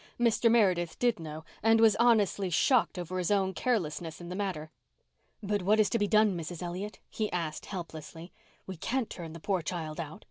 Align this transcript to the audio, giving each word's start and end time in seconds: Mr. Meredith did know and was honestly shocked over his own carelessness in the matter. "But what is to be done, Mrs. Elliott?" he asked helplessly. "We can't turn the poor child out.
Mr. 0.19 0.49
Meredith 0.49 0.97
did 0.97 1.19
know 1.19 1.45
and 1.61 1.79
was 1.79 1.95
honestly 1.97 2.49
shocked 2.49 2.97
over 2.97 3.19
his 3.19 3.29
own 3.29 3.53
carelessness 3.53 4.19
in 4.19 4.29
the 4.29 4.35
matter. 4.35 4.71
"But 5.43 5.61
what 5.61 5.79
is 5.79 5.91
to 5.91 5.99
be 5.99 6.07
done, 6.07 6.35
Mrs. 6.35 6.63
Elliott?" 6.63 6.97
he 7.07 7.31
asked 7.31 7.67
helplessly. 7.67 8.33
"We 8.65 8.77
can't 8.77 9.11
turn 9.11 9.33
the 9.33 9.39
poor 9.39 9.61
child 9.61 9.99
out. 9.99 10.19